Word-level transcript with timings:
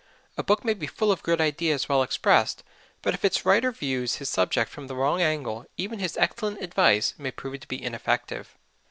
A 0.35 0.41
book 0.41 0.65
may 0.65 0.73
be 0.73 0.87
full 0.87 1.11
of 1.11 1.21
good 1.21 1.39
ideas 1.39 1.87
well 1.87 2.01
expressed, 2.01 2.63
but 3.03 3.13
if 3.13 3.23
its 3.23 3.45
writer 3.45 3.71
views 3.71 4.15
his 4.15 4.31
subject 4.31 4.71
from 4.71 4.87
the 4.87 4.95
wrong 4.95 5.21
angle 5.21 5.67
even 5.77 5.99
his 5.99 6.17
excellent 6.17 6.59
advice 6.59 7.13
may 7.19 7.29
prove 7.29 7.59
to 7.59 7.67
be 7.67 7.83
ineffective. 7.83 8.57